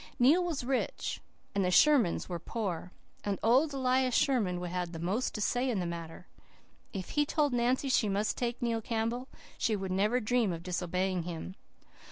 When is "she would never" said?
9.59-10.19